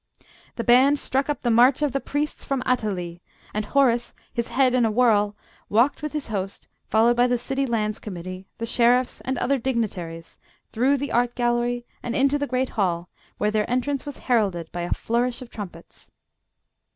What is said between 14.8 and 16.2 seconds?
a flourish of trumpets.